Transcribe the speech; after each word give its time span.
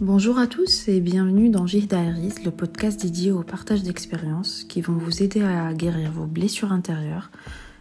Bonjour 0.00 0.38
à 0.38 0.46
tous 0.46 0.86
et 0.86 1.00
bienvenue 1.00 1.48
dans 1.48 1.66
J 1.66 1.88
Diaries, 1.88 2.44
le 2.44 2.52
podcast 2.52 3.02
dédié 3.02 3.32
au 3.32 3.42
partage 3.42 3.82
d'expériences 3.82 4.62
qui 4.62 4.80
vont 4.80 4.92
vous 4.92 5.24
aider 5.24 5.42
à 5.42 5.74
guérir 5.74 6.12
vos 6.12 6.24
blessures 6.24 6.70
intérieures, 6.70 7.32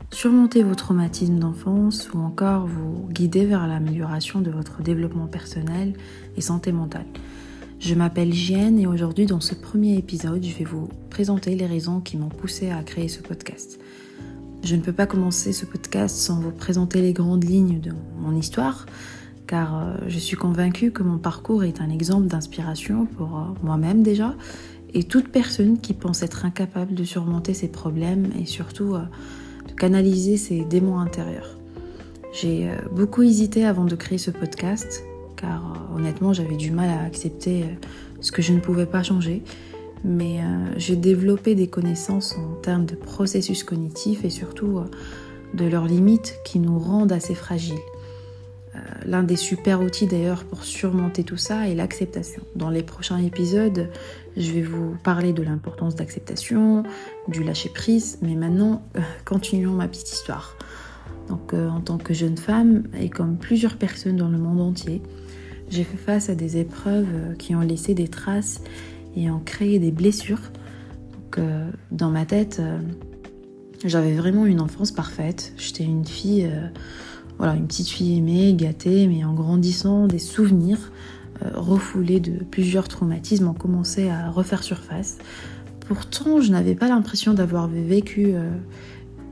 surmonter 0.10 0.64
vos 0.64 0.74
traumatismes 0.74 1.38
d'enfance 1.38 2.10
ou 2.16 2.18
encore 2.18 2.66
vous 2.66 3.08
guider 3.12 3.46
vers 3.46 3.68
l'amélioration 3.68 4.42
de 4.42 4.50
votre 4.50 4.82
développement 4.82 5.28
personnel 5.28 5.94
et 6.36 6.42
santé 6.42 6.72
mentale. 6.72 7.06
Je 7.80 7.94
m'appelle 7.94 8.34
Jienne 8.34 8.80
et 8.80 8.88
aujourd'hui 8.88 9.28
dans 9.28 9.40
ce 9.40 9.54
premier 9.54 9.96
épisode, 9.96 10.44
je 10.44 10.58
vais 10.58 10.66
vous 10.66 10.90
présenter 11.12 11.56
les 11.56 11.68
raisons 11.68 12.00
qui 12.00 12.18
m'ont 12.18 12.30
poussé 12.30 12.72
à 12.72 12.82
créer 12.82 13.10
ce 13.10 13.22
podcast. 13.22 13.80
Je 14.64 14.76
ne 14.76 14.82
peux 14.82 14.92
pas 14.92 15.06
commencer 15.06 15.54
ce 15.54 15.68
podcast 15.68 16.16
sans 16.16 16.40
vous 16.40 16.50
présenter 16.50 17.00
les 17.04 17.14
grandes 17.14 17.44
lignes 17.44 17.80
de 17.80 17.92
mon 18.20 18.36
histoire, 18.36 18.88
car 19.48 19.76
euh, 19.76 19.94
je 20.08 20.20
suis 20.20 20.36
convaincue 20.36 20.92
que 20.92 21.02
mon 21.02 21.18
parcours 21.18 21.64
est 21.64 21.82
un 21.82 21.90
exemple 21.90 22.28
d'inspiration 22.28 23.06
pour 23.06 23.38
euh, 23.38 23.44
moi-même 23.64 24.04
déjà, 24.04 24.36
et 24.94 25.04
toute 25.04 25.30
personne 25.30 25.80
qui 25.80 25.94
pense 25.94 26.22
être 26.22 26.46
incapable 26.46 26.94
de 26.94 27.04
surmonter 27.04 27.54
ses 27.54 27.70
problèmes 27.70 28.30
et 28.40 28.46
surtout 28.46 28.96
euh, 28.96 29.02
de 29.68 29.74
canaliser 29.74 30.38
ses 30.38 30.64
démons 30.66 31.00
intérieurs. 31.00 31.58
J'ai 32.34 32.70
beaucoup 32.92 33.24
hésité 33.24 33.66
avant 33.66 33.86
de 33.86 33.96
créer 33.96 34.18
ce 34.18 34.30
podcast, 34.30 35.04
car 35.38 35.90
honnêtement 35.96 36.34
j'avais 36.34 36.58
du 36.58 36.72
mal 36.72 36.90
à 36.90 37.02
accepter 37.02 37.64
ce 38.20 38.32
que 38.32 38.42
je 38.42 38.54
ne 38.54 38.60
pouvais 38.60 38.86
pas 38.86 39.02
changer, 39.02 39.42
mais 40.04 40.42
j'ai 40.76 40.98
développé 40.98 41.56
des 41.56 41.68
connaissances 41.68 42.36
en 42.38 42.62
termes 42.62 42.86
de 42.86 42.96
processus 42.96 43.64
cognitifs 43.64 44.24
et 44.24 44.30
surtout 44.30 44.82
de 45.56 45.66
leurs 45.66 45.86
limites 45.86 46.36
qui 46.44 46.60
nous 46.60 46.78
rendent 46.78 47.14
assez 47.14 47.34
fragiles. 47.34 47.80
Euh, 48.78 48.82
l'un 49.06 49.24
des 49.24 49.36
super 49.36 49.82
outils 49.82 50.08
d'ailleurs 50.08 50.44
pour 50.44 50.64
surmonter 50.64 51.24
tout 51.24 51.38
ça 51.38 51.68
est 51.68 51.76
l'acceptation. 51.76 52.42
Dans 52.56 52.70
les 52.70 52.84
prochains 52.84 53.20
épisodes, 53.20 53.90
je 54.36 54.52
vais 54.52 54.62
vous 54.62 54.96
parler 55.04 55.34
de 55.34 55.44
l'importance 55.44 55.96
d'acceptation, 55.96 56.84
du 57.28 57.44
lâcher 57.44 57.70
prise, 57.70 58.20
mais 58.22 58.36
maintenant, 58.36 58.84
euh, 58.96 59.02
continuons 59.26 59.74
ma 59.74 59.88
petite 59.88 60.12
histoire. 60.12 60.56
Donc, 61.30 61.54
euh, 61.54 61.70
en 61.70 61.82
tant 61.82 61.98
que 61.98 62.14
jeune 62.14 62.38
femme, 62.38 62.84
et 63.00 63.10
comme 63.10 63.38
plusieurs 63.38 63.78
personnes 63.78 64.18
dans 64.18 64.30
le 64.30 64.38
monde 64.38 64.62
entier, 64.62 65.02
j'ai 65.70 65.84
fait 65.84 65.98
face 65.98 66.30
à 66.30 66.36
des 66.36 66.58
épreuves 66.58 67.36
qui 67.38 67.54
ont 67.54 67.62
laissé 67.62 67.94
des 67.94 68.08
traces 68.08 68.62
et 69.18 69.30
ont 69.30 69.42
créé 69.44 69.80
des 69.80 69.92
blessures. 69.92 70.40
Dans 71.92 72.10
ma 72.10 72.26
tête, 72.26 72.62
j'avais 73.86 74.16
vraiment 74.16 74.48
une 74.48 74.60
enfance 74.60 74.92
parfaite. 74.92 75.54
J'étais 75.58 75.84
une 75.84 76.06
fille 76.06 76.50
voilà, 77.38 77.56
une 77.56 77.68
petite 77.68 77.90
fille 77.90 78.18
aimée, 78.18 78.54
gâtée, 78.54 79.08
mais 79.08 79.24
en 79.24 79.34
grandissant, 79.34 80.08
des 80.08 80.20
souvenirs 80.20 80.92
euh, 81.44 81.52
refoulés 81.54 82.20
de 82.20 82.44
plusieurs 82.44 82.88
traumatismes 82.88 83.48
ont 83.48 83.54
commencé 83.54 84.10
à 84.10 84.30
refaire 84.30 84.64
surface. 84.64 85.18
Pourtant, 85.82 86.42
je 86.42 86.52
n'avais 86.52 86.76
pas 86.76 86.88
l'impression 86.88 87.34
d'avoir 87.34 87.68
vécu 87.68 88.32
euh, 88.34 88.50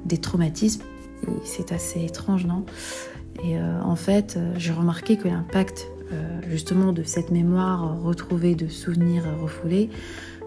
des 0.05 0.17
traumatismes, 0.17 0.83
c'est 1.43 1.71
assez 1.71 2.03
étrange, 2.03 2.45
non? 2.45 2.65
Et 3.43 3.57
euh, 3.57 3.81
en 3.81 3.95
fait, 3.95 4.39
j'ai 4.57 4.71
remarqué 4.71 5.17
que 5.17 5.27
l'impact 5.27 5.87
justement 6.47 6.93
de 6.93 7.01
cette 7.01 7.31
mémoire 7.31 7.99
retrouvée 7.99 8.53
de 8.53 8.67
souvenirs 8.67 9.23
refoulés 9.41 9.89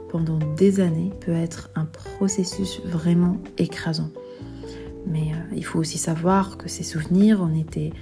pendant 0.08 0.38
des 0.56 0.78
années 0.78 1.10
peut 1.20 1.32
être 1.32 1.68
un 1.74 1.84
processus 1.84 2.80
vraiment 2.84 3.36
écrasant. 3.58 4.10
Mais 5.10 5.32
euh, 5.32 5.54
il 5.56 5.64
faut 5.64 5.78
aussi 5.78 5.98
savoir 5.98 6.56
que 6.56 6.68
ces 6.68 6.82
souvenirs 6.82 7.40
ont 7.40 7.54
été 7.54 7.92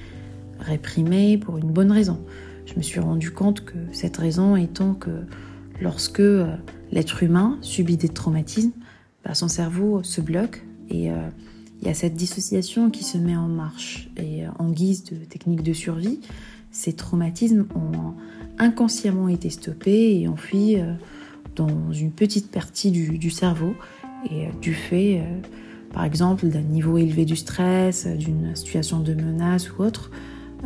réprimés 0.59 1.39
pour 1.39 1.59
une 1.59 1.71
bonne 1.71 1.93
raison. 1.93 2.19
Je 2.67 2.75
me 2.75 2.83
suis 2.83 3.01
rendu 3.01 3.31
compte 3.31 3.65
que 3.65 3.77
cette 3.93 4.17
raison 4.17 4.57
étant 4.57 4.95
que 4.95 5.23
lorsque 5.81 6.21
euh, 6.21 6.57
l'être 6.91 7.23
humain 7.23 7.59
subit 7.61 7.97
des 7.97 8.09
traumatismes, 8.09 8.73
bah, 9.25 9.35
son 9.35 9.49
cerveau 9.49 10.03
se 10.03 10.21
bloque 10.21 10.65
et 10.89 11.11
euh, 11.11 11.29
il 11.81 11.87
y 11.87 11.91
a 11.91 11.95
cette 11.95 12.15
dissociation 12.15 12.91
qui 12.91 13.05
se 13.05 13.19
met 13.19 13.37
en 13.37 13.49
marche. 13.49 14.09
Et 14.17 14.45
en 14.59 14.71
guise 14.71 15.05
de 15.05 15.17
technique 15.17 15.63
de 15.63 15.75
survie, 15.75 16.21
ces 16.71 16.95
traumatismes 16.95 17.67
ont 17.75 18.15
inconsciemment 18.59 19.29
été 19.29 19.51
stoppés 19.51 20.19
et 20.19 20.27
enfuis 20.27 20.79
dans 21.55 21.93
une 21.93 22.13
petite 22.13 22.51
partie 22.51 22.91
du, 22.91 23.19
du 23.19 23.29
cerveau 23.29 23.75
et 24.31 24.49
du 24.63 24.73
fait 24.73 25.21
par 25.97 26.05
exemple 26.05 26.49
d'un 26.49 26.61
niveau 26.61 26.99
élevé 26.99 27.25
du 27.25 27.37
stress, 27.37 28.07
d'une 28.07 28.55
situation 28.55 29.01
de 29.01 29.15
menace 29.15 29.73
ou 29.73 29.83
autre, 29.83 30.11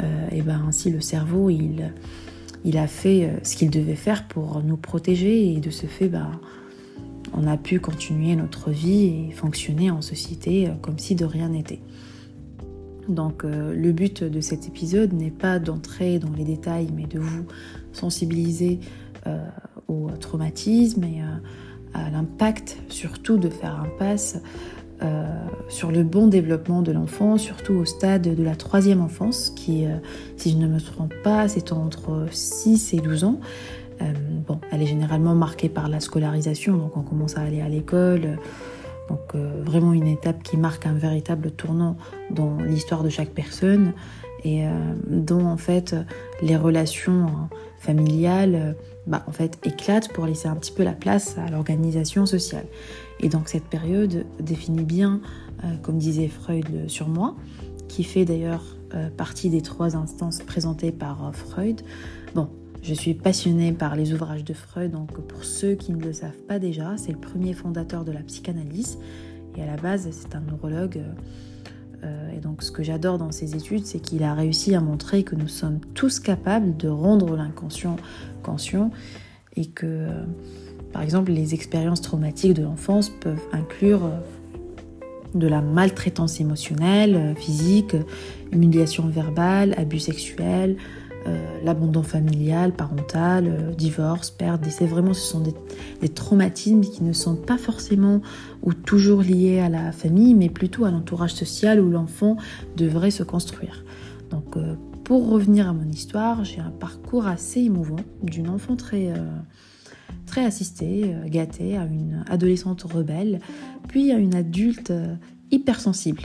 euh, 0.03 0.27
et 0.33 0.43
ben 0.43 0.61
ainsi 0.67 0.91
le 0.91 1.01
cerveau 1.01 1.51
il, 1.51 2.77
a 2.77 2.87
fait 2.89 3.27
euh, 3.27 3.39
ce 3.45 3.55
qu'il 3.55 3.71
devait 3.71 3.95
faire 3.95 4.27
pour 4.27 4.61
nous 4.61 4.77
protéger 4.77 5.55
et 5.55 5.61
de 5.61 5.71
ce 5.71 5.87
fait 5.87 6.09
ben, 6.09 6.33
on 7.33 7.47
a 7.47 7.57
pu 7.57 7.79
continuer 7.79 8.35
notre 8.35 8.71
vie 8.73 9.05
et 9.05 9.31
fonctionner 9.31 9.89
en 9.89 10.03
société 10.03 10.67
euh, 10.67 10.73
comme 10.83 10.99
si 10.99 11.15
de 11.15 11.25
rien 11.25 11.51
n'était. 11.51 11.81
Donc 13.09 13.45
le 13.45 13.93
but 13.93 14.25
de 14.25 14.41
cet 14.41 14.67
épisode 14.67 15.13
n'est 15.13 15.31
pas 15.31 15.61
d'entrer 15.61 16.19
dans 16.19 16.33
les 16.37 16.45
détails 16.45 16.89
mais 16.95 17.07
de 17.07 17.19
vous 17.19 17.45
sensibiliser 17.93 18.79
au 19.89 20.11
traumatisme 20.21 21.03
et 21.03 21.21
à 21.93 22.09
l'impact 22.11 22.81
surtout 22.89 23.37
de 23.37 23.49
faire 23.49 23.81
un 23.81 23.89
passe 23.99 24.41
euh, 25.03 25.25
sur 25.69 25.91
le 25.91 26.03
bon 26.03 26.27
développement 26.27 26.83
de 26.83 26.93
l'enfant, 26.93 27.39
surtout 27.39 27.73
au 27.73 27.85
stade 27.87 28.35
de 28.35 28.43
la 28.43 28.55
troisième 28.55 29.01
enfance, 29.01 29.51
qui, 29.57 29.87
euh, 29.87 29.97
si 30.37 30.51
je 30.51 30.57
ne 30.59 30.67
me 30.67 30.79
trompe 30.79 31.15
pas, 31.23 31.49
c'est 31.49 31.73
entre 31.73 32.27
6 32.31 32.93
et 32.93 32.99
12 32.99 33.25
ans. 33.25 33.41
Euh, 34.03 34.13
bon, 34.47 34.61
elle 34.71 34.83
est 34.83 34.87
généralement 34.87 35.35
marquée 35.35 35.71
par 35.71 35.89
la 35.89 36.01
scolarisation, 36.01 36.77
donc 36.77 36.97
on 36.99 37.03
commence 37.03 37.39
à 37.39 37.41
aller 37.41 37.63
à 37.63 37.69
l'école. 37.69 38.39
Donc 39.09 39.35
vraiment 39.35 39.93
une 39.93 40.07
étape 40.07 40.41
qui 40.45 40.57
marque 40.57 40.87
un 40.87 40.93
véritable 40.93 41.51
tournant 41.51 41.97
dans 42.31 42.59
l'histoire 42.59 43.03
de 43.03 43.09
chaque 43.09 43.31
personne 43.31 43.93
et 44.45 44.63
dont 45.09 45.47
en 45.47 45.57
fait 45.57 45.97
les 46.43 46.57
relations 46.57 47.27
hein, 47.27 47.49
familiales 47.81 48.77
bah, 49.09 49.25
en 49.27 49.33
fait 49.33 49.59
éclatent 49.65 50.13
pour 50.13 50.27
laisser 50.27 50.47
un 50.47 50.55
petit 50.55 50.71
peu 50.71 50.85
la 50.85 50.93
place 50.93 51.37
à 51.39 51.51
l'organisation 51.51 52.25
sociale. 52.25 52.67
Et 53.23 53.29
donc 53.29 53.49
cette 53.49 53.65
période 53.65 54.25
définit 54.41 54.85
bien, 54.85 55.21
euh, 55.65 55.77
comme 55.83 55.99
disait 55.99 56.29
Freud 56.29 56.89
sur 56.89 57.09
moi, 57.09 57.37
qui 57.89 58.03
fait 58.03 58.25
d'ailleurs 58.25 58.65
euh, 58.95 59.11
partie 59.11 59.51
des 59.51 59.61
trois 59.61 59.97
instances 59.97 60.41
présentées 60.41 60.93
par 60.93 61.27
euh, 61.27 61.33
Freud. 61.33 61.83
Bon, 62.35 62.49
je 62.83 62.95
suis 62.95 63.15
passionnée 63.15 63.73
par 63.73 63.95
les 63.95 64.15
ouvrages 64.15 64.45
de 64.45 64.55
Freud, 64.55 64.93
donc 64.93 65.13
pour 65.21 65.45
ceux 65.45 65.75
qui 65.75 65.93
ne 65.93 66.03
le 66.03 66.13
savent 66.13 66.43
pas 66.49 66.59
déjà, 66.59 66.97
c'est 66.97 67.13
le 67.13 67.19
premier 67.19 67.53
fondateur 67.53 68.05
de 68.05 68.13
la 68.13 68.21
psychanalyse. 68.21 68.99
Et 69.57 69.63
à 69.63 69.67
la 69.67 69.77
base, 69.77 70.09
c'est 70.11 70.35
un 70.35 70.41
neurologue. 70.41 71.01
et 72.03 72.39
donc 72.39 72.63
ce 72.63 72.71
que 72.71 72.83
j'adore 72.83 73.19
dans 73.19 73.33
ses 73.33 73.57
études, 73.57 73.85
c'est 73.85 73.99
qu'il 73.99 74.23
a 74.23 74.33
réussi 74.33 74.75
à 74.75 74.81
montrer 74.81 75.25
que 75.25 75.35
nous 75.35 75.49
sommes 75.49 75.81
tous 75.93 76.21
capables 76.21 76.77
de 76.77 76.89
rendre 76.89 77.37
l'inconscient 77.37 77.97
conscient 78.43 78.91
et 79.57 79.67
que 79.67 80.07
par 80.93 81.03
exemple, 81.03 81.31
les 81.33 81.55
expériences 81.55 82.01
traumatiques 82.01 82.55
de 82.55 82.63
l'enfance 82.63 83.11
peuvent 83.11 83.43
inclure 83.53 84.05
euh, 84.05 84.19
de 85.35 85.47
la 85.47 85.63
maltraitance 85.63 86.41
émotionnelle, 86.41 87.15
euh, 87.15 87.35
physique, 87.35 87.95
humiliation 88.53 89.07
verbale, 89.07 89.75
abus 89.77 90.01
sexuels, 90.01 90.77
euh, 91.29 91.61
l'abandon 91.63 92.03
familial, 92.03 92.73
parental, 92.73 93.75
divorce, 93.77 94.31
perte, 94.31 94.63
décès. 94.63 94.87
Vraiment, 94.87 95.15
ce 95.15 95.21
sont 95.21 95.41
des, 96.01 96.09
traumatismes 96.09 96.81
qui 96.81 97.05
ne 97.05 97.13
sont 97.13 97.37
pas 97.37 97.59
forcément 97.59 98.21
ou 98.63 98.73
toujours 98.73 99.23
liés 99.23 99.61
à 99.61 99.69
la 99.69 99.93
famille, 99.93 100.35
mais 100.35 100.49
plutôt 100.49 100.87
à 100.87 100.91
l'entourage 100.91 101.35
social 101.35 101.79
où 101.81 101.91
l'enfant 101.91 102.37
devrait 102.77 103.13
se 103.13 103.23
construire. 103.23 103.85
Donc, 104.31 104.57
pour 105.05 105.29
revenir 105.29 105.69
à 105.69 105.73
mon 105.73 105.89
histoire, 105.89 106.45
j'ai 106.45 106.61
un 106.61 106.71
parcours 106.71 107.27
assez 107.27 107.61
émouvant 107.61 107.97
d'une 108.23 108.49
enfant 108.49 108.77
très 108.77 109.13
très 110.31 110.45
assistée, 110.45 111.03
euh, 111.07 111.29
gâtée, 111.29 111.77
à 111.77 111.85
une 111.85 112.25
adolescente 112.31 112.83
rebelle, 112.83 113.41
puis 113.89 114.13
à 114.13 114.17
une 114.17 114.37
adulte 114.37 114.93
euh, 114.93 115.15
hypersensible. 115.51 116.23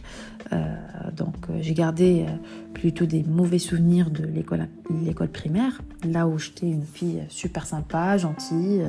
Euh, 0.54 0.76
donc 1.18 1.36
j'ai 1.60 1.74
gardé 1.74 2.28
plutôt 2.74 3.08
des 3.08 3.24
mauvais 3.24 3.58
souvenirs 3.58 4.12
de 4.12 4.24
l'école, 4.24 4.68
l'école 5.04 5.30
primaire, 5.30 5.82
là 6.08 6.28
où 6.28 6.38
j'étais 6.38 6.68
une 6.68 6.84
fille 6.84 7.24
super 7.30 7.66
sympa, 7.66 8.18
gentille 8.18 8.84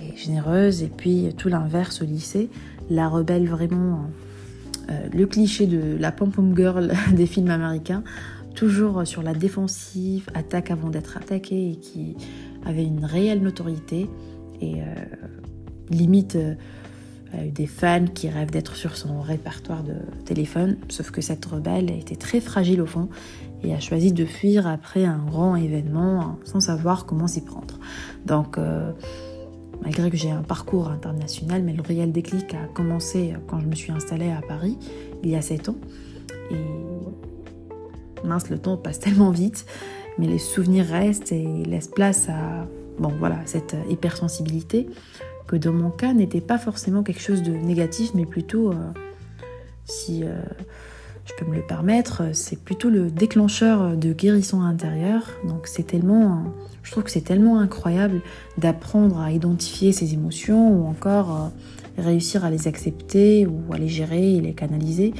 et 0.00 0.16
généreuse, 0.16 0.82
et 0.82 0.88
puis 0.88 1.34
tout 1.36 1.50
l'inverse 1.50 2.00
au 2.00 2.06
lycée, 2.06 2.48
la 2.88 3.10
rebelle 3.10 3.46
vraiment, 3.46 4.06
le 5.12 5.26
cliché 5.26 5.66
de 5.66 5.98
la 5.98 6.10
pom-pom 6.10 6.56
girl 6.56 6.94
des 7.12 7.26
films 7.26 7.50
américains, 7.50 8.02
toujours 8.54 9.06
sur 9.06 9.22
la 9.22 9.34
défensive, 9.34 10.30
attaque 10.32 10.70
avant 10.70 10.88
d'être 10.88 11.18
attaquée 11.18 11.72
et 11.72 11.76
qui 11.76 12.16
avait 12.64 12.84
une 12.84 13.04
réelle 13.04 13.42
notoriété 13.42 14.08
et 14.60 14.80
euh, 14.80 14.84
limite, 15.90 16.36
euh, 16.36 16.54
des 17.50 17.66
fans 17.66 18.06
qui 18.06 18.28
rêvent 18.28 18.50
d'être 18.50 18.76
sur 18.76 18.96
son 18.96 19.20
répertoire 19.20 19.82
de 19.82 19.94
téléphone, 20.24 20.76
sauf 20.88 21.10
que 21.10 21.20
cette 21.20 21.44
rebelle 21.44 21.90
était 21.90 22.16
très 22.16 22.40
fragile 22.40 22.80
au 22.80 22.86
fond 22.86 23.08
et 23.62 23.74
a 23.74 23.80
choisi 23.80 24.12
de 24.12 24.24
fuir 24.24 24.66
après 24.66 25.04
un 25.04 25.18
grand 25.18 25.56
événement 25.56 26.20
hein, 26.20 26.38
sans 26.44 26.60
savoir 26.60 27.06
comment 27.06 27.26
s'y 27.26 27.42
prendre. 27.42 27.78
Donc, 28.26 28.58
euh, 28.58 28.92
malgré 29.82 30.10
que 30.10 30.16
j'ai 30.16 30.30
un 30.30 30.42
parcours 30.42 30.88
international, 30.88 31.62
mais 31.62 31.72
le 31.72 31.82
réel 31.82 32.12
déclic 32.12 32.54
a 32.54 32.66
commencé 32.72 33.34
quand 33.46 33.60
je 33.60 33.66
me 33.66 33.74
suis 33.74 33.92
installée 33.92 34.30
à 34.30 34.40
Paris, 34.46 34.78
il 35.22 35.30
y 35.30 35.36
a 35.36 35.42
7 35.42 35.70
ans. 35.70 35.76
Et 36.50 38.26
mince, 38.26 38.50
le 38.50 38.58
temps 38.58 38.76
passe 38.76 39.00
tellement 39.00 39.30
vite, 39.30 39.66
mais 40.18 40.26
les 40.26 40.38
souvenirs 40.38 40.86
restent 40.86 41.32
et 41.32 41.64
laissent 41.64 41.88
place 41.88 42.28
à 42.28 42.66
bon, 42.98 43.12
voilà, 43.18 43.38
cette 43.44 43.76
hypersensibilité 43.88 44.88
que 45.46 45.56
dans 45.56 45.72
mon 45.72 45.90
cas 45.90 46.12
n'était 46.12 46.40
pas 46.40 46.58
forcément 46.58 47.02
quelque 47.02 47.20
chose 47.20 47.42
de 47.42 47.52
négatif, 47.52 48.12
mais 48.14 48.24
plutôt, 48.24 48.70
euh, 48.70 48.74
si 49.84 50.24
euh, 50.24 50.40
je 51.26 51.32
peux 51.36 51.50
me 51.50 51.56
le 51.56 51.62
permettre, 51.62 52.22
c'est 52.32 52.58
plutôt 52.58 52.88
le 52.88 53.10
déclencheur 53.10 53.96
de 53.96 54.12
guérison 54.12 54.62
intérieure. 54.62 55.28
Donc 55.46 55.66
c'est 55.66 55.86
tellement, 55.86 56.44
je 56.82 56.90
trouve 56.90 57.04
que 57.04 57.10
c'est 57.10 57.20
tellement 57.24 57.58
incroyable 57.58 58.22
d'apprendre 58.58 59.20
à 59.20 59.32
identifier 59.32 59.92
ses 59.92 60.14
émotions 60.14 60.70
ou 60.70 60.86
encore 60.86 61.30
euh, 61.98 62.02
réussir 62.02 62.44
à 62.44 62.50
les 62.50 62.66
accepter 62.66 63.46
ou 63.46 63.72
à 63.72 63.78
les 63.78 63.88
gérer 63.88 64.34
et 64.34 64.40
les 64.40 64.54
canaliser. 64.54 65.12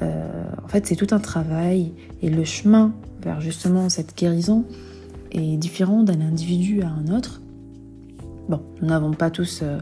en 0.00 0.68
fait, 0.68 0.86
c'est 0.86 0.96
tout 0.96 1.14
un 1.14 1.20
travail 1.20 1.92
et 2.22 2.30
le 2.30 2.44
chemin 2.44 2.94
justement 3.40 3.88
cette 3.88 4.16
guérison 4.16 4.64
est 5.32 5.56
différent 5.56 6.02
d'un 6.02 6.20
individu 6.20 6.82
à 6.82 6.88
un 6.88 7.14
autre. 7.14 7.40
Bon, 8.48 8.60
nous 8.80 8.88
n'avons 8.88 9.12
pas 9.12 9.30
tous 9.30 9.60
euh, 9.62 9.78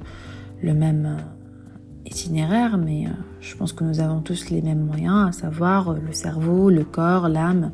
le 0.62 0.75
même 0.75 1.06
euh, 1.06 2.06
itinéraire, 2.06 2.76
mais 2.76 3.06
euh, 3.06 3.11
je 3.40 3.56
pense 3.56 3.73
que 3.73 3.85
nous 3.85 4.00
avons 4.00 4.20
tous 4.20 4.50
les 4.50 4.61
mêmes 4.61 4.85
moyens, 4.85 5.29
à 5.29 5.32
savoir 5.32 5.94
le 5.94 6.12
cerveau, 6.12 6.69
le 6.70 6.85
corps, 6.85 7.29
l'âme, 7.29 7.73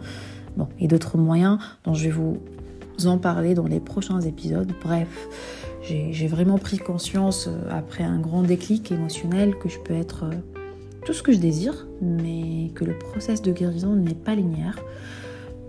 bon, 0.56 0.68
et 0.78 0.86
d'autres 0.86 1.18
moyens 1.18 1.58
dont 1.84 1.94
je 1.94 2.04
vais 2.04 2.10
vous 2.10 2.38
en 3.06 3.18
parler 3.18 3.54
dans 3.54 3.66
les 3.66 3.80
prochains 3.80 4.20
épisodes. 4.20 4.72
Bref, 4.82 5.08
j'ai 5.82 6.28
vraiment 6.28 6.58
pris 6.58 6.78
conscience 6.78 7.50
après 7.70 8.04
un 8.04 8.18
grand 8.18 8.42
déclic 8.42 8.90
émotionnel 8.92 9.56
que 9.58 9.68
je 9.68 9.78
peux 9.80 9.92
être 9.92 10.30
tout 11.04 11.12
ce 11.12 11.22
que 11.22 11.32
je 11.32 11.38
désire, 11.38 11.86
mais 12.00 12.70
que 12.74 12.84
le 12.84 12.96
process 12.96 13.42
de 13.42 13.52
guérison 13.52 13.94
n'est 13.94 14.14
pas 14.14 14.34
linéaire 14.34 14.78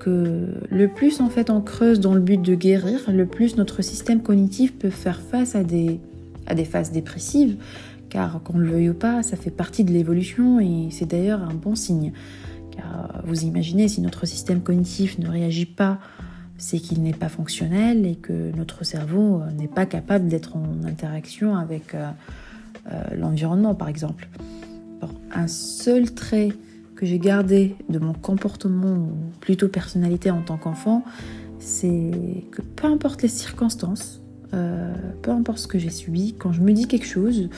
le 0.07 0.88
plus 0.88 1.22
en 1.22 1.30
fait 1.30 1.50
on 1.50 1.62
creuse 1.62 2.00
dans 2.00 2.13
le 2.13 2.19
but 2.19 2.42
de 2.42 2.56
guérir, 2.56 3.00
le 3.12 3.25
plus 3.25 3.57
notre 3.57 3.81
système 3.81 4.22
cognitif 4.22 4.74
peut 4.74 4.90
faire 4.90 5.22
face 5.22 5.56
à 5.56 5.63
des, 5.63 6.00
à 6.48 6.56
des 6.56 6.66
phases 6.66 6.92
dépressives, 6.92 7.57
car 8.10 8.42
qu'on 8.44 8.57
le 8.57 8.69
veuille 8.69 8.90
ou 8.90 8.94
pas, 8.94 9.24
ça 9.24 9.36
fait 9.36 9.52
partie 9.52 9.84
de 9.84 9.92
l'évolution 9.92 10.60
et 10.60 10.90
c'est 10.92 11.06
d'ailleurs 11.06 11.42
un 11.42 11.54
bon 11.54 11.75
signe. 11.75 12.13
Car 12.72 13.22
vous 13.25 13.44
imaginez, 13.44 13.88
si 13.88 14.02
notre 14.02 14.25
système 14.25 14.62
cognitif 14.62 15.18
ne 15.19 15.28
réagit 15.28 15.66
pas, 15.66 16.00
c'est 16.57 16.80
qu'il 16.80 17.02
n'est 17.02 17.13
pas 17.13 17.30
fonctionnel 17.30 18.06
et 18.06 18.16
que 18.16 18.56
notre 18.56 18.86
cerveau 18.86 19.42
euh, 19.42 19.52
n'est 19.52 19.68
pas 19.68 19.86
capable 19.86 20.28
d'être 20.28 20.56
en 20.56 20.86
interaction 20.86 21.56
avec 21.56 21.94
euh, 21.94 22.10
euh, 22.92 23.04
l'environnement, 23.16 23.75
par 23.75 23.90
exemple. 23.90 24.28
un 25.34 25.48
seul 25.48 26.13
trait 26.13 26.50
que 26.95 27.06
j'ai 27.06 27.19
gardé 27.19 27.75
de 27.89 28.00
mon 28.00 28.13
comportement, 28.13 28.94
ou 28.94 29.12
plutôt 29.42 29.68
personnalité 29.68 30.31
en 30.31 30.42
tant 30.42 30.57
qu'enfant, 30.57 31.03
c'est 31.59 32.12
que 32.51 32.62
peu 32.62 32.88
importe 32.88 33.21
les 33.21 33.27
circonstances, 33.27 34.21
euh, 34.53 34.94
peu 35.21 35.31
importe 35.31 35.59
ce 35.59 35.68
que 35.68 35.80
j'ai 35.80 35.89
subi, 35.89 36.36
quand 36.38 36.51
je 36.51 36.62
me 36.62 36.71
dis 36.71 36.88
quelque 36.88 37.07
chose, 37.07 37.50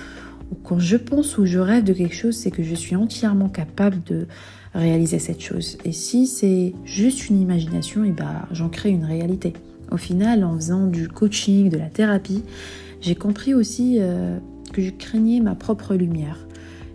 ou 0.51 0.55
quand 0.63 0.79
je 0.79 0.97
pense 0.97 1.37
ou 1.37 1.45
je 1.45 1.59
rêve 1.59 1.83
de 1.83 1.93
quelque 1.93 2.15
chose, 2.15 2.35
c'est 2.35 2.51
que 2.51 2.63
je 2.63 2.73
suis 2.73 2.95
entièrement 2.95 3.49
capable 3.49 4.01
de 4.05 4.27
réaliser 4.73 5.19
cette 5.19 5.41
chose. 5.41 5.77
Et 5.85 5.91
si 5.91 6.27
c'est 6.27 6.73
juste 6.85 7.29
une 7.29 7.39
imagination, 7.39 8.03
et 8.03 8.09
eh 8.09 8.11
ben, 8.11 8.47
j'en 8.51 8.69
crée 8.69 8.89
une 8.89 9.05
réalité. 9.05 9.53
Au 9.91 9.97
final, 9.97 10.43
en 10.43 10.55
faisant 10.55 10.87
du 10.87 11.07
coaching, 11.07 11.69
de 11.69 11.77
la 11.77 11.89
thérapie, 11.89 12.43
j'ai 13.01 13.15
compris 13.15 13.53
aussi 13.53 13.97
euh, 13.99 14.37
que 14.73 14.81
je 14.81 14.89
craignais 14.89 15.39
ma 15.39 15.55
propre 15.55 15.95
lumière 15.95 16.46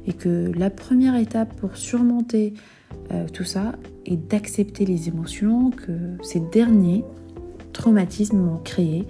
et 0.07 0.13
que 0.13 0.51
la 0.57 0.71
première 0.71 1.17
étape 1.17 1.55
pour 1.57 1.77
surmonter 1.77 2.55
euh, 3.13 3.27
tout 3.33 3.45
ça 3.45 3.73
est 4.07 4.17
d'accepter 4.17 4.85
les 4.85 5.09
émotions 5.09 5.71
que 5.71 5.93
ces 6.23 6.41
derniers 6.41 7.05
traumatismes 7.73 8.39
m'ont 8.39 8.61
créé 8.63 9.07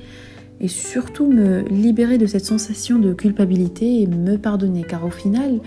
et 0.60 0.68
surtout 0.68 1.26
me 1.26 1.62
libérer 1.68 2.18
de 2.18 2.26
cette 2.26 2.44
sensation 2.44 2.98
de 2.98 3.12
culpabilité 3.12 4.02
et 4.02 4.06
me 4.06 4.36
pardonner 4.38 4.84
car 4.84 5.04
au 5.04 5.10
final 5.10 5.60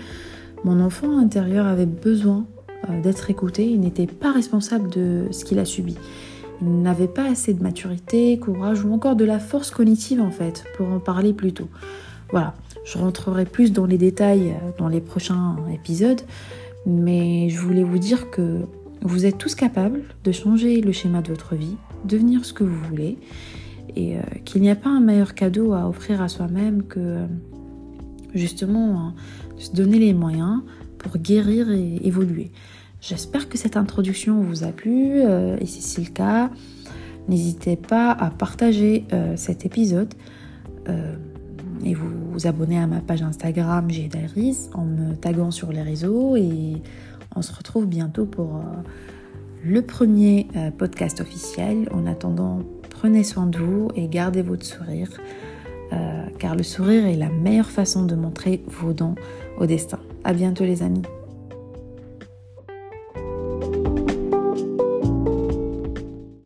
mon 0.64 0.80
enfant 0.80 1.18
intérieur 1.18 1.66
avait 1.66 1.86
besoin 1.86 2.46
euh, 2.88 3.00
d'être 3.00 3.30
écouté, 3.30 3.66
il 3.70 3.80
n'était 3.80 4.06
pas 4.06 4.32
responsable 4.32 4.90
de 4.90 5.26
ce 5.30 5.44
qu'il 5.44 5.58
a 5.58 5.64
subi. 5.64 5.96
Il 6.62 6.82
n'avait 6.82 7.08
pas 7.08 7.28
assez 7.28 7.52
de 7.52 7.62
maturité, 7.62 8.38
courage 8.38 8.82
ou 8.82 8.92
encore 8.92 9.16
de 9.16 9.24
la 9.24 9.38
force 9.38 9.70
cognitive 9.70 10.20
en 10.20 10.30
fait 10.30 10.64
pour 10.76 10.88
en 10.88 10.98
parler 10.98 11.32
plus 11.34 11.52
tôt. 11.52 11.68
Voilà, 12.30 12.54
je 12.86 12.98
rentrerai 12.98 13.44
plus 13.44 13.72
dans 13.72 13.84
les 13.84 13.98
détails 13.98 14.50
euh, 14.50 14.70
dans 14.78 14.88
les 14.88 15.00
prochains 15.00 15.56
épisodes, 15.74 16.22
mais 16.86 17.50
je 17.50 17.58
voulais 17.60 17.82
vous 17.82 17.98
dire 17.98 18.30
que 18.30 18.60
vous 19.02 19.26
êtes 19.26 19.38
tous 19.38 19.54
capables 19.54 20.02
de 20.24 20.32
changer 20.32 20.80
le 20.80 20.92
schéma 20.92 21.20
de 21.20 21.28
votre 21.28 21.56
vie, 21.56 21.76
devenir 22.04 22.44
ce 22.44 22.52
que 22.52 22.64
vous 22.64 22.78
voulez, 22.88 23.18
et 23.96 24.16
euh, 24.16 24.20
qu'il 24.44 24.62
n'y 24.62 24.70
a 24.70 24.76
pas 24.76 24.88
un 24.88 25.00
meilleur 25.00 25.34
cadeau 25.34 25.72
à 25.72 25.88
offrir 25.88 26.22
à 26.22 26.28
soi-même 26.28 26.84
que 26.84 27.00
euh, 27.00 27.26
justement 28.34 29.12
se 29.58 29.72
donner 29.72 29.98
les 29.98 30.14
moyens 30.14 30.62
pour 30.98 31.18
guérir 31.18 31.70
et 31.70 32.00
évoluer. 32.04 32.52
J'espère 33.00 33.48
que 33.48 33.58
cette 33.58 33.76
introduction 33.76 34.40
vous 34.42 34.64
a 34.64 34.68
plu, 34.68 35.20
et 35.20 35.66
si 35.66 35.80
c'est 35.80 36.02
le 36.02 36.10
cas, 36.10 36.50
n'hésitez 37.28 37.76
pas 37.76 38.10
à 38.10 38.30
partager 38.30 39.04
cet 39.36 39.64
épisode 39.64 40.12
et 41.84 41.94
vous 41.94 42.08
vous 42.32 42.46
abonner 42.46 42.78
à 42.78 42.86
ma 42.86 43.00
page 43.00 43.22
Instagram 43.22 43.86
J'ai 43.90 44.10
en 44.74 44.84
me 44.84 45.14
taguant 45.14 45.50
sur 45.50 45.72
les 45.72 45.82
réseaux 45.82 46.36
et 46.36 46.82
on 47.34 47.42
se 47.42 47.52
retrouve 47.52 47.86
bientôt 47.86 48.26
pour 48.26 48.56
euh, 48.56 48.60
le 49.64 49.82
premier 49.82 50.48
euh, 50.56 50.70
podcast 50.70 51.20
officiel. 51.20 51.88
En 51.92 52.06
attendant, 52.06 52.60
prenez 52.90 53.24
soin 53.24 53.46
de 53.46 53.58
vous 53.58 53.88
et 53.94 54.08
gardez 54.08 54.42
votre 54.42 54.64
sourire 54.64 55.10
euh, 55.92 56.26
car 56.38 56.56
le 56.56 56.62
sourire 56.62 57.06
est 57.06 57.16
la 57.16 57.28
meilleure 57.28 57.70
façon 57.70 58.04
de 58.04 58.14
montrer 58.14 58.62
vos 58.66 58.92
dons 58.92 59.14
au 59.58 59.66
destin. 59.66 59.98
À 60.24 60.32
bientôt 60.32 60.64
les 60.64 60.82
amis. 60.82 61.02